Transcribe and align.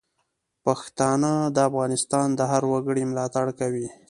پښتانه 0.65 1.31
د 1.55 1.57
افغانستان 1.69 2.27
د 2.35 2.41
هر 2.51 2.63
وګړي 2.71 3.03
ملاتړ 3.11 3.45
کوي. 3.59 3.87